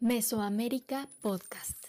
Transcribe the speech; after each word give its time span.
Mesoamérica 0.00 1.08
Podcast. 1.22 1.86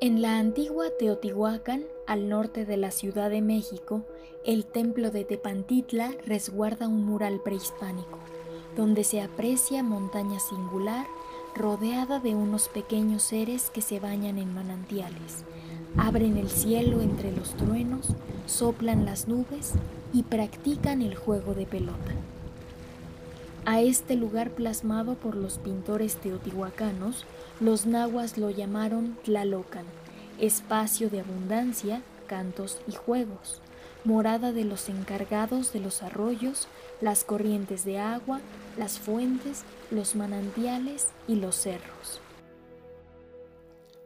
En 0.00 0.22
la 0.22 0.38
antigua 0.38 0.86
Teotihuacán, 0.98 1.82
al 2.06 2.30
norte 2.30 2.64
de 2.64 2.78
la 2.78 2.90
Ciudad 2.90 3.28
de 3.28 3.42
México, 3.42 4.06
el 4.46 4.64
templo 4.64 5.10
de 5.10 5.24
Tepantitla 5.24 6.10
resguarda 6.24 6.88
un 6.88 7.04
mural 7.04 7.42
prehispánico, 7.42 8.18
donde 8.74 9.04
se 9.04 9.20
aprecia 9.20 9.82
montaña 9.82 10.40
singular 10.40 11.06
rodeada 11.54 12.18
de 12.18 12.34
unos 12.34 12.70
pequeños 12.70 13.24
seres 13.24 13.68
que 13.68 13.82
se 13.82 14.00
bañan 14.00 14.38
en 14.38 14.54
manantiales, 14.54 15.44
abren 15.98 16.38
el 16.38 16.48
cielo 16.48 17.02
entre 17.02 17.30
los 17.30 17.54
truenos, 17.58 18.08
soplan 18.46 19.04
las 19.04 19.28
nubes 19.28 19.74
y 20.14 20.22
practican 20.22 21.02
el 21.02 21.14
juego 21.14 21.52
de 21.52 21.66
pelota. 21.66 22.14
A 23.68 23.80
este 23.80 24.14
lugar 24.14 24.52
plasmado 24.52 25.16
por 25.16 25.34
los 25.34 25.58
pintores 25.58 26.14
teotihuacanos, 26.14 27.26
los 27.58 27.84
nahuas 27.84 28.38
lo 28.38 28.48
llamaron 28.48 29.18
Tlalocan, 29.24 29.84
espacio 30.38 31.10
de 31.10 31.18
abundancia, 31.18 32.00
cantos 32.28 32.80
y 32.86 32.92
juegos, 32.92 33.60
morada 34.04 34.52
de 34.52 34.64
los 34.64 34.88
encargados 34.88 35.72
de 35.72 35.80
los 35.80 36.04
arroyos, 36.04 36.68
las 37.00 37.24
corrientes 37.24 37.84
de 37.84 37.98
agua, 37.98 38.38
las 38.78 39.00
fuentes, 39.00 39.64
los 39.90 40.14
manantiales 40.14 41.08
y 41.26 41.34
los 41.34 41.56
cerros. 41.56 42.20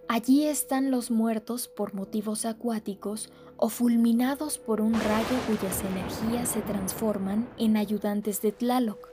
Allí 0.09 0.47
están 0.47 0.91
los 0.91 1.11
muertos 1.11 1.69
por 1.69 1.93
motivos 1.93 2.47
acuáticos 2.47 3.31
o 3.59 3.69
fulminados 3.69 4.57
por 4.57 4.81
un 4.81 4.95
rayo 4.95 5.37
cuyas 5.47 5.83
energías 5.85 6.49
se 6.49 6.63
transforman 6.63 7.47
en 7.59 7.77
ayudantes 7.77 8.41
de 8.41 8.53
Tlaloc, 8.53 9.10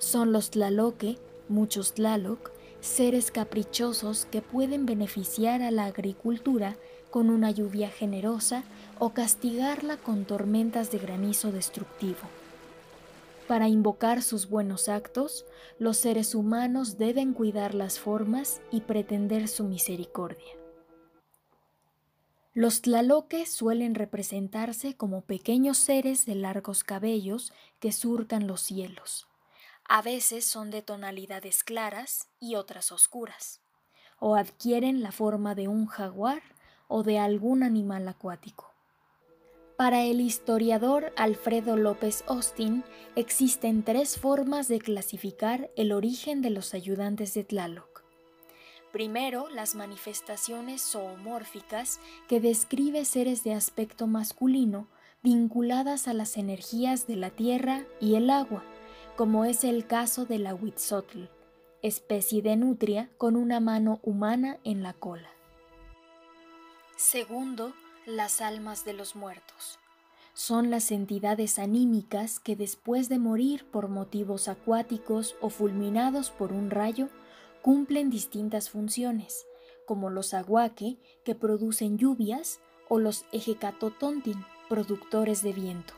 son 0.00 0.32
los 0.32 0.50
tlaloque, 0.50 1.18
muchos 1.48 1.92
tlaloc, 1.92 2.50
seres 2.80 3.30
caprichosos 3.30 4.24
que 4.24 4.40
pueden 4.40 4.86
beneficiar 4.86 5.60
a 5.62 5.70
la 5.70 5.84
agricultura 5.84 6.76
con 7.10 7.28
una 7.28 7.50
lluvia 7.50 7.90
generosa 7.90 8.64
o 8.98 9.10
castigarla 9.10 9.98
con 9.98 10.24
tormentas 10.24 10.90
de 10.90 10.98
granizo 10.98 11.52
destructivo. 11.52 12.18
Para 13.46 13.68
invocar 13.68 14.22
sus 14.22 14.48
buenos 14.48 14.88
actos, 14.88 15.44
los 15.78 15.98
seres 15.98 16.34
humanos 16.34 16.96
deben 16.96 17.34
cuidar 17.34 17.74
las 17.74 17.98
formas 17.98 18.62
y 18.70 18.80
pretender 18.80 19.48
su 19.48 19.64
misericordia. 19.64 20.54
Los 22.54 22.80
tlaloques 22.80 23.52
suelen 23.52 23.94
representarse 23.94 24.94
como 24.94 25.20
pequeños 25.22 25.76
seres 25.76 26.24
de 26.24 26.36
largos 26.36 26.84
cabellos 26.84 27.52
que 27.80 27.92
surcan 27.92 28.46
los 28.46 28.62
cielos 28.62 29.29
a 29.90 30.02
veces 30.02 30.44
son 30.44 30.70
de 30.70 30.82
tonalidades 30.82 31.64
claras 31.64 32.28
y 32.38 32.54
otras 32.54 32.92
oscuras, 32.92 33.60
o 34.20 34.36
adquieren 34.36 35.02
la 35.02 35.10
forma 35.10 35.56
de 35.56 35.66
un 35.66 35.86
jaguar 35.86 36.42
o 36.86 37.02
de 37.02 37.18
algún 37.18 37.64
animal 37.64 38.06
acuático. 38.06 38.72
Para 39.76 40.04
el 40.04 40.20
historiador 40.20 41.12
Alfredo 41.16 41.76
López 41.76 42.22
Austin 42.28 42.84
existen 43.16 43.82
tres 43.82 44.16
formas 44.16 44.68
de 44.68 44.78
clasificar 44.78 45.72
el 45.76 45.90
origen 45.90 46.40
de 46.40 46.50
los 46.50 46.72
ayudantes 46.72 47.34
de 47.34 47.42
Tlaloc. 47.42 48.04
Primero, 48.92 49.48
las 49.48 49.74
manifestaciones 49.74 50.82
zoomórficas 50.82 51.98
que 52.28 52.38
describe 52.38 53.04
seres 53.04 53.42
de 53.42 53.54
aspecto 53.54 54.06
masculino 54.06 54.86
vinculadas 55.24 56.06
a 56.06 56.14
las 56.14 56.36
energías 56.36 57.08
de 57.08 57.16
la 57.16 57.30
tierra 57.30 57.82
y 58.00 58.14
el 58.14 58.30
agua, 58.30 58.64
como 59.20 59.44
es 59.44 59.64
el 59.64 59.86
caso 59.86 60.24
de 60.24 60.38
la 60.38 60.54
Huitzotl, 60.54 61.24
especie 61.82 62.40
de 62.40 62.56
nutria 62.56 63.10
con 63.18 63.36
una 63.36 63.60
mano 63.60 64.00
humana 64.02 64.56
en 64.64 64.82
la 64.82 64.94
cola. 64.94 65.28
Segundo, 66.96 67.74
las 68.06 68.40
almas 68.40 68.86
de 68.86 68.94
los 68.94 69.16
muertos. 69.16 69.78
Son 70.32 70.70
las 70.70 70.90
entidades 70.90 71.58
anímicas 71.58 72.40
que 72.40 72.56
después 72.56 73.10
de 73.10 73.18
morir 73.18 73.66
por 73.66 73.88
motivos 73.88 74.48
acuáticos 74.48 75.36
o 75.42 75.50
fulminados 75.50 76.30
por 76.30 76.50
un 76.50 76.70
rayo, 76.70 77.10
cumplen 77.60 78.08
distintas 78.08 78.70
funciones, 78.70 79.44
como 79.84 80.08
los 80.08 80.32
aguaque, 80.32 80.96
que 81.26 81.34
producen 81.34 81.98
lluvias, 81.98 82.60
o 82.88 82.98
los 82.98 83.26
ejecatotontin, 83.32 84.46
productores 84.70 85.42
de 85.42 85.52
viento. 85.52 85.92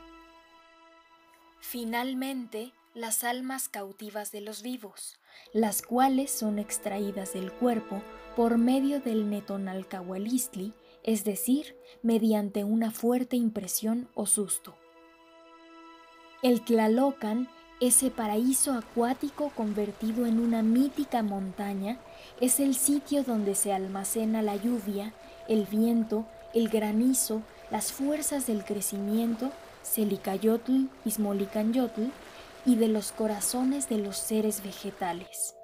Finalmente, 1.61 2.73
las 2.95 3.25
almas 3.25 3.69
cautivas 3.69 4.33
de 4.33 4.43
los 4.43 4.63
vivos, 4.63 5.19
las 5.55 5.81
cuales 5.81 6.31
son 6.31 6.59
extraídas 6.59 7.33
del 7.33 7.51
cuerpo 7.51 8.03
por 8.37 8.59
medio 8.59 9.01
del 9.01 9.31
netonalcahualistli, 9.31 10.75
es 11.03 11.25
decir, 11.25 11.75
mediante 12.03 12.65
una 12.65 12.91
fuerte 12.91 13.37
impresión 13.37 14.09
o 14.15 14.27
susto. 14.27 14.77
El 16.43 16.63
Tlalocan, 16.63 17.49
ese 17.81 18.11
paraíso 18.11 18.75
acuático 18.75 19.51
convertido 19.57 20.27
en 20.27 20.39
una 20.39 20.63
mítica 20.63 21.23
montaña, 21.23 21.99
es 22.41 22.61
el 22.61 22.75
sitio 22.75 23.25
donde 23.25 23.55
se 23.55 23.73
almacena 23.73 24.43
la 24.43 24.57
lluvia, 24.57 25.15
el 25.49 25.65
viento, 25.65 26.27
el 26.53 26.69
granizo, 26.69 27.43
las 27.71 27.91
fuerzas 27.91 28.47
del 28.47 28.65
crecimiento, 28.65 29.51
Selicayotl, 29.83 30.89
Ismolicanyotl, 31.05 32.11
y 32.65 32.77
de 32.77 32.89
los 32.89 33.13
corazones 33.13 33.89
de 33.89 33.99
los 33.99 34.17
seres 34.17 34.63
vegetales. 34.63 35.57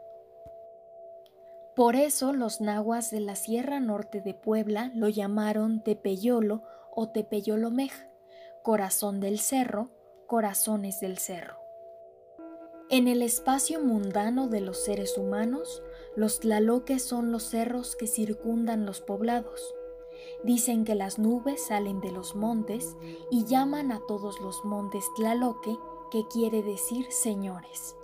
Por 1.76 1.94
eso 1.94 2.32
los 2.32 2.60
nahuas 2.60 3.10
de 3.10 3.20
la 3.20 3.36
Sierra 3.36 3.78
Norte 3.78 4.20
de 4.20 4.34
Puebla 4.34 4.90
lo 4.94 5.08
llamaron 5.08 5.82
Tepeyolo 5.84 6.62
o 6.92 7.10
Tepeyolomej, 7.10 7.92
corazón 8.64 9.20
del 9.20 9.38
cerro, 9.38 9.90
corazones 10.26 10.98
del 11.00 11.18
cerro. 11.18 11.56
En 12.90 13.06
el 13.06 13.22
espacio 13.22 13.80
mundano 13.80 14.48
de 14.48 14.60
los 14.60 14.82
seres 14.82 15.16
humanos, 15.18 15.82
los 16.16 16.40
tlaloques 16.40 17.04
son 17.04 17.30
los 17.30 17.44
cerros 17.44 17.94
que 17.94 18.06
circundan 18.06 18.86
los 18.86 19.00
poblados. 19.00 19.74
Dicen 20.42 20.84
que 20.84 20.94
las 20.94 21.18
nubes 21.18 21.66
salen 21.66 22.00
de 22.00 22.10
los 22.10 22.34
montes 22.34 22.96
y 23.30 23.44
llaman 23.44 23.92
a 23.92 24.00
todos 24.08 24.40
los 24.40 24.64
montes 24.64 25.04
tlaloque 25.16 25.76
que 26.10 26.26
quiere 26.28 26.62
decir 26.62 27.06
señores. 27.10 27.94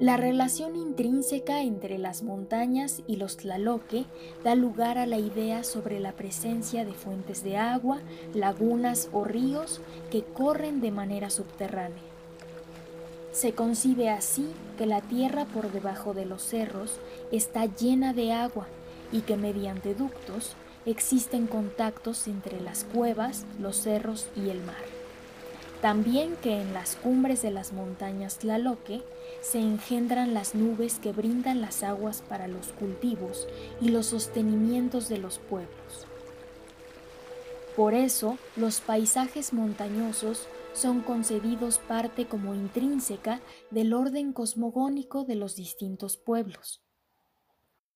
La 0.00 0.16
relación 0.16 0.74
intrínseca 0.74 1.62
entre 1.62 1.98
las 1.98 2.24
montañas 2.24 3.02
y 3.06 3.16
los 3.16 3.36
tlaloque 3.36 4.06
da 4.42 4.56
lugar 4.56 4.98
a 4.98 5.06
la 5.06 5.18
idea 5.18 5.62
sobre 5.62 6.00
la 6.00 6.12
presencia 6.12 6.84
de 6.84 6.92
fuentes 6.92 7.44
de 7.44 7.56
agua, 7.56 8.00
lagunas 8.34 9.08
o 9.12 9.24
ríos 9.24 9.80
que 10.10 10.24
corren 10.24 10.80
de 10.80 10.90
manera 10.90 11.30
subterránea. 11.30 12.02
Se 13.30 13.52
concibe 13.52 14.10
así 14.10 14.50
que 14.78 14.86
la 14.86 15.00
tierra 15.00 15.44
por 15.44 15.70
debajo 15.70 16.12
de 16.12 16.26
los 16.26 16.42
cerros 16.42 16.98
está 17.30 17.66
llena 17.66 18.12
de 18.12 18.32
agua 18.32 18.66
y 19.12 19.20
que 19.20 19.36
mediante 19.36 19.94
ductos 19.94 20.54
existen 20.86 21.46
contactos 21.46 22.26
entre 22.26 22.60
las 22.60 22.84
cuevas, 22.84 23.46
los 23.60 23.76
cerros 23.76 24.28
y 24.36 24.50
el 24.50 24.60
mar. 24.62 24.93
También 25.80 26.36
que 26.36 26.60
en 26.60 26.72
las 26.72 26.96
cumbres 26.96 27.42
de 27.42 27.50
las 27.50 27.72
montañas 27.72 28.38
Tlaloque 28.38 29.02
se 29.42 29.58
engendran 29.58 30.32
las 30.32 30.54
nubes 30.54 30.98
que 30.98 31.12
brindan 31.12 31.60
las 31.60 31.82
aguas 31.82 32.22
para 32.26 32.48
los 32.48 32.68
cultivos 32.72 33.46
y 33.80 33.90
los 33.90 34.06
sostenimientos 34.06 35.08
de 35.08 35.18
los 35.18 35.38
pueblos. 35.38 36.06
Por 37.76 37.94
eso, 37.94 38.38
los 38.56 38.80
paisajes 38.80 39.52
montañosos 39.52 40.46
son 40.72 41.00
concebidos 41.00 41.78
parte 41.78 42.26
como 42.26 42.54
intrínseca 42.54 43.40
del 43.70 43.92
orden 43.92 44.32
cosmogónico 44.32 45.24
de 45.24 45.34
los 45.34 45.56
distintos 45.56 46.16
pueblos. 46.16 46.83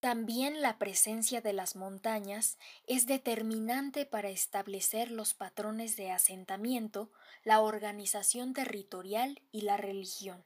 También 0.00 0.62
la 0.62 0.78
presencia 0.78 1.40
de 1.40 1.52
las 1.52 1.74
montañas 1.74 2.56
es 2.86 3.06
determinante 3.06 4.06
para 4.06 4.28
establecer 4.28 5.10
los 5.10 5.34
patrones 5.34 5.96
de 5.96 6.12
asentamiento, 6.12 7.10
la 7.42 7.60
organización 7.60 8.52
territorial 8.52 9.42
y 9.50 9.62
la 9.62 9.76
religión. 9.76 10.44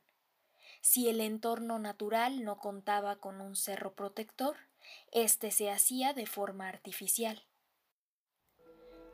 Si 0.81 1.09
el 1.09 1.21
entorno 1.21 1.79
natural 1.79 2.45
no 2.45 2.57
contaba 2.57 3.17
con 3.17 3.43
un 3.43 3.55
cerro 3.55 3.95
protector, 3.95 4.57
éste 5.13 5.51
se 5.51 5.71
hacía 5.71 6.15
de 6.15 6.25
forma 6.27 6.69
artificial. 6.69 7.45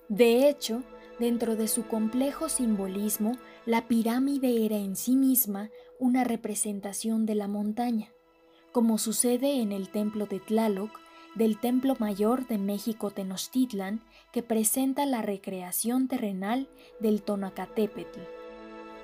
De 0.09 0.49
hecho, 0.49 0.85
dentro 1.19 1.57
de 1.57 1.67
su 1.67 1.89
complejo 1.89 2.49
simbolismo, 2.49 3.37
la 3.67 3.89
pirámide 3.89 4.65
era 4.65 4.77
en 4.77 4.95
sí 4.95 5.17
misma 5.17 5.69
una 5.99 6.23
representación 6.23 7.27
de 7.27 7.35
la 7.35 7.49
montaña 7.49 8.13
como 8.73 8.99
sucede 8.99 9.61
en 9.61 9.73
el 9.73 9.89
templo 9.89 10.27
de 10.27 10.41
Tlaloc, 10.41 10.91
del 11.35 11.59
Templo 11.59 11.97
Mayor 11.99 12.47
de 12.47 12.59
México 12.59 13.11
Tenochtitlan, 13.11 14.03
que 14.33 14.43
presenta 14.43 15.07
la 15.07 15.23
recreación 15.23 16.09
terrenal 16.09 16.69
del 17.01 17.23
Tonacatépetl. 17.23 18.21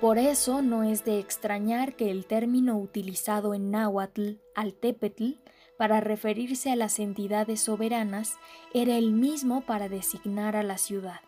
Por 0.01 0.17
eso 0.17 0.61
no 0.61 0.83
es 0.83 1.05
de 1.05 1.19
extrañar 1.19 1.95
que 1.95 2.11
el 2.11 2.25
término 2.25 2.77
utilizado 2.77 3.53
en 3.53 3.71
náhuatl, 3.71 4.33
altepetl, 4.53 5.35
para 5.77 5.99
referirse 5.99 6.71
a 6.71 6.75
las 6.75 6.99
entidades 6.99 7.61
soberanas, 7.61 8.35
era 8.73 8.97
el 8.97 9.11
mismo 9.13 9.61
para 9.61 9.89
designar 9.89 10.55
a 10.55 10.63
la 10.63 10.77
ciudad. 10.77 11.21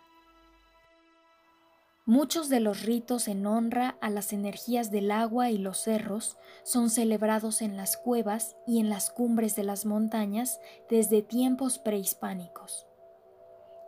Muchos 2.07 2.48
de 2.48 2.62
los 2.62 2.83
ritos 2.83 3.27
en 3.27 3.45
honra 3.45 3.98
a 4.00 4.09
las 4.09 4.31
energías 4.31 4.92
del 4.92 5.12
agua 5.12 5.50
y 5.50 5.57
los 5.57 5.80
cerros 5.80 6.38
son 6.63 6.89
celebrados 6.89 7.62
en 7.62 7.75
las 7.75 7.98
cuevas 7.98 8.56
y 8.65 8.80
en 8.80 8.88
las 8.88 9.09
cumbres 9.09 9.57
de 9.57 9.65
las 9.65 9.86
montañas 9.86 10.62
desde 10.89 11.21
tiempos 11.21 11.80
prehispánicos. 11.80 12.88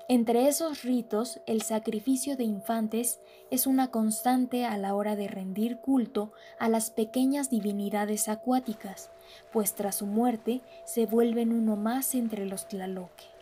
Entre 0.10 0.50
esos 0.50 0.83
ritos, 0.83 1.39
el 1.48 1.62
sacrificio 1.62 2.36
de 2.36 2.44
infantes 2.44 3.21
es 3.51 3.66
una 3.66 3.89
constante 3.89 4.66
a 4.66 4.77
la 4.77 4.95
hora 4.95 5.16
de 5.16 5.30
rendir 5.30 5.77
culto 5.77 6.33
a 6.60 6.68
las 6.68 6.92
pequeñas 6.92 7.50
divinidades 7.50 8.27
acuáticas, 8.27 9.12
pues 9.54 9.75
tras 9.75 9.95
su 9.95 10.07
muerte 10.07 10.60
se 10.83 11.06
vuelven 11.06 11.54
uno 11.54 11.77
más 11.77 12.13
entre 12.16 12.45
los 12.45 12.68
tlaloque. 12.68 13.39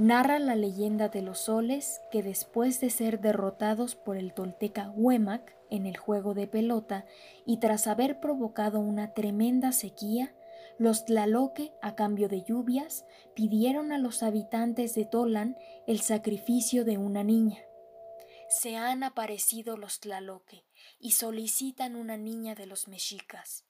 Narra 0.00 0.38
la 0.38 0.56
leyenda 0.56 1.10
de 1.10 1.20
los 1.20 1.40
soles 1.40 2.00
que 2.10 2.22
después 2.22 2.80
de 2.80 2.88
ser 2.88 3.20
derrotados 3.20 3.96
por 3.96 4.16
el 4.16 4.32
tolteca 4.32 4.88
Huemac 4.88 5.54
en 5.68 5.84
el 5.84 5.98
juego 5.98 6.32
de 6.32 6.46
pelota 6.46 7.04
y 7.44 7.58
tras 7.58 7.86
haber 7.86 8.18
provocado 8.18 8.80
una 8.80 9.12
tremenda 9.12 9.72
sequía, 9.72 10.34
los 10.78 11.04
Tlaloque, 11.04 11.74
a 11.82 11.96
cambio 11.96 12.30
de 12.30 12.42
lluvias, 12.42 13.04
pidieron 13.34 13.92
a 13.92 13.98
los 13.98 14.22
habitantes 14.22 14.94
de 14.94 15.04
Tolan 15.04 15.58
el 15.86 16.00
sacrificio 16.00 16.86
de 16.86 16.96
una 16.96 17.22
niña. 17.22 17.58
Se 18.48 18.76
han 18.76 19.02
aparecido 19.02 19.76
los 19.76 20.00
Tlaloque 20.00 20.64
y 20.98 21.10
solicitan 21.10 21.94
una 21.94 22.16
niña 22.16 22.54
de 22.54 22.64
los 22.64 22.88
mexicas. 22.88 23.66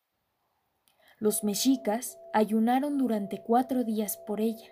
Los 1.19 1.43
mexicas 1.43 2.21
ayunaron 2.33 2.99
durante 2.99 3.43
cuatro 3.43 3.83
días 3.83 4.17
por 4.17 4.41
ella 4.41 4.71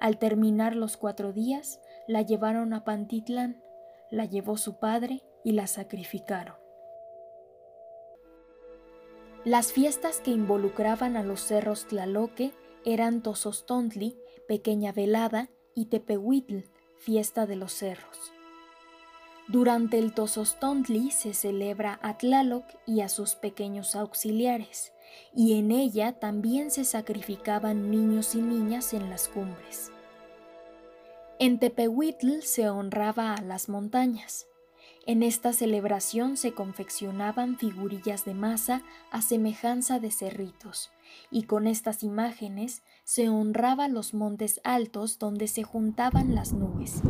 al 0.00 0.18
terminar 0.18 0.74
los 0.74 0.96
cuatro 0.96 1.32
días, 1.32 1.80
la 2.08 2.22
llevaron 2.22 2.72
a 2.72 2.84
Pantitlán, 2.84 3.62
la 4.10 4.24
llevó 4.24 4.56
su 4.56 4.78
padre 4.78 5.22
y 5.44 5.52
la 5.52 5.66
sacrificaron. 5.66 6.56
Las 9.44 9.72
fiestas 9.72 10.20
que 10.20 10.30
involucraban 10.30 11.16
a 11.16 11.22
los 11.22 11.40
cerros 11.40 11.86
Tlaloque 11.86 12.52
eran 12.84 13.22
Tosostontli, 13.22 14.18
pequeña 14.48 14.92
velada, 14.92 15.48
y 15.74 15.86
Tepehuitl, 15.86 16.64
fiesta 16.98 17.46
de 17.46 17.56
los 17.56 17.72
cerros. 17.72 18.32
Durante 19.48 19.98
el 19.98 20.14
Tosostontli 20.14 21.10
se 21.10 21.34
celebra 21.34 21.98
a 22.02 22.18
Tlaloc 22.18 22.64
y 22.86 23.00
a 23.00 23.08
sus 23.08 23.34
pequeños 23.34 23.96
auxiliares, 23.96 24.92
y 25.34 25.58
en 25.58 25.70
ella 25.70 26.12
también 26.12 26.70
se 26.70 26.84
sacrificaban 26.84 27.90
niños 27.90 28.34
y 28.34 28.42
niñas 28.42 28.92
en 28.94 29.10
las 29.10 29.28
cumbres. 29.28 29.92
En 31.38 31.58
Tepehuitl 31.58 32.42
se 32.42 32.68
honraba 32.68 33.34
a 33.34 33.40
las 33.40 33.68
montañas. 33.68 34.46
En 35.06 35.22
esta 35.22 35.54
celebración 35.54 36.36
se 36.36 36.52
confeccionaban 36.52 37.56
figurillas 37.56 38.26
de 38.26 38.34
masa 38.34 38.82
a 39.10 39.22
semejanza 39.22 39.98
de 39.98 40.10
cerritos, 40.10 40.90
y 41.30 41.44
con 41.44 41.66
estas 41.66 42.02
imágenes 42.02 42.82
se 43.04 43.30
honraba 43.30 43.88
los 43.88 44.12
montes 44.12 44.60
altos 44.62 45.18
donde 45.18 45.48
se 45.48 45.62
juntaban 45.62 46.34
las 46.34 46.52
nubes, 46.52 47.00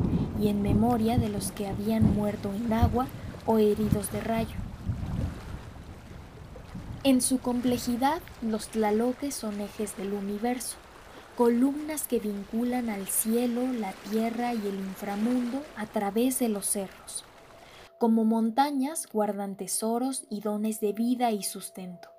y 0.41 0.47
en 0.49 0.63
memoria 0.63 1.19
de 1.19 1.29
los 1.29 1.51
que 1.51 1.67
habían 1.67 2.15
muerto 2.15 2.53
en 2.55 2.73
agua 2.73 3.09
o 3.47 3.59
heridos 3.59 4.13
de 4.13 4.21
rayo. 4.21 4.57
En 7.03 7.23
su 7.23 7.39
complejidad, 7.39 8.21
los 8.43 8.69
tlaloques 8.69 9.35
son 9.35 9.63
ejes 9.63 9.97
del 9.97 10.13
universo, 10.13 10.77
columnas 11.35 12.07
que 12.07 12.19
vinculan 12.19 12.91
al 12.91 13.09
cielo, 13.09 13.63
la 13.73 13.93
tierra 14.11 14.53
y 14.53 14.59
el 14.59 14.75
inframundo 14.75 15.63
a 15.77 15.87
través 15.87 16.39
de 16.41 16.51
los 16.51 16.67
cerros. 16.67 17.25
Como 17.99 18.27
montañas 18.27 19.07
guardan 19.11 19.57
tesoros 19.57 20.27
y 20.29 20.43
dones 20.43 20.81
de 20.81 20.93
vida 20.93 21.33
y 21.33 21.43
sustento. 21.43 22.11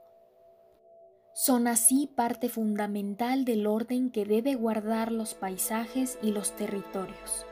Son 1.35 1.67
así 1.67 2.09
parte 2.15 2.49
fundamental 2.49 3.45
del 3.45 3.67
orden 3.67 4.09
que 4.09 4.25
debe 4.25 4.55
guardar 4.55 5.11
los 5.11 5.35
paisajes 5.35 6.17
y 6.23 6.31
los 6.31 6.55
territorios. 6.55 7.45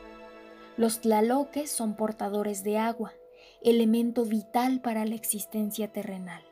Los 0.78 1.00
tlaloques 1.02 1.70
son 1.70 1.96
portadores 1.96 2.64
de 2.64 2.80
agua, 2.80 3.14
elemento 3.62 4.26
vital 4.26 4.82
para 4.82 5.06
la 5.06 5.14
existencia 5.14 5.92
terrenal. 5.92 6.49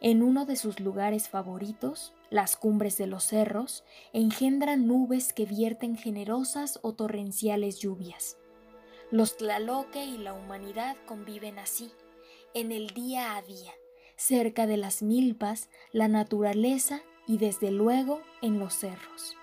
En 0.00 0.22
uno 0.22 0.46
de 0.46 0.56
sus 0.56 0.78
lugares 0.78 1.28
favoritos, 1.28 2.14
las 2.30 2.56
cumbres 2.56 2.96
de 2.98 3.06
los 3.06 3.24
cerros, 3.24 3.84
engendran 4.12 4.86
nubes 4.86 5.32
que 5.32 5.44
vierten 5.44 5.96
generosas 5.96 6.78
o 6.82 6.92
torrenciales 6.94 7.80
lluvias. 7.80 8.36
Los 9.10 9.36
tlaloque 9.36 10.04
y 10.04 10.18
la 10.18 10.34
humanidad 10.34 10.96
conviven 11.06 11.58
así, 11.58 11.90
en 12.54 12.70
el 12.72 12.90
día 12.90 13.36
a 13.36 13.42
día, 13.42 13.72
cerca 14.16 14.66
de 14.66 14.76
las 14.76 15.02
milpas, 15.02 15.68
la 15.92 16.08
naturaleza 16.08 17.00
y 17.26 17.38
desde 17.38 17.70
luego 17.70 18.20
en 18.42 18.58
los 18.58 18.74
cerros. 18.74 19.36